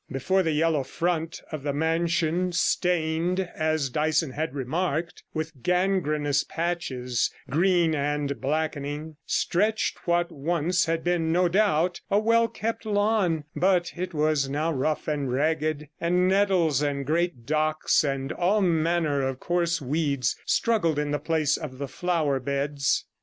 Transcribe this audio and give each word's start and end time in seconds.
Before 0.09 0.41
the 0.41 0.51
yellow 0.53 0.81
front 0.81 1.41
of 1.51 1.61
the 1.61 1.73
mansion, 1.73 2.53
stained, 2.53 3.39
as 3.53 3.91
Dyson 3.91 4.31
had 4.31 4.55
remarked, 4.55 5.21
with 5.35 5.61
gangrenous 5.61 6.43
patches, 6.43 7.31
green 7.51 7.93
and 7.93 8.41
blackening, 8.41 9.17
stretched 9.27 10.07
what 10.07 10.31
once 10.31 10.85
had 10.85 11.03
been, 11.03 11.31
no 11.31 11.47
doubt, 11.47 12.01
a 12.09 12.17
well 12.17 12.47
kept 12.47 12.83
lawn, 12.83 13.43
but 13.55 13.93
it 13.95 14.11
was 14.15 14.49
now 14.49 14.71
rough 14.73 15.07
and 15.07 15.31
ragged, 15.31 15.87
and 15.99 16.27
nettles 16.27 16.81
and 16.81 17.05
great 17.05 17.45
docks, 17.45 18.03
and 18.03 18.31
all 18.31 18.61
manner 18.63 19.21
of 19.21 19.39
coarse 19.39 19.83
weeds, 19.83 20.35
struggled 20.47 20.97
in 20.97 21.11
the 21.11 21.19
places 21.19 21.59
of 21.59 21.77
the 21.77 21.87
flower 21.87 22.39
beds. 22.39 23.05